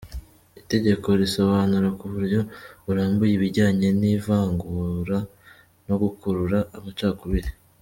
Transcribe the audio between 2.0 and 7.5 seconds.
buryo burambuye ibijyanye n‟ivangura no gukurura amacakubiri.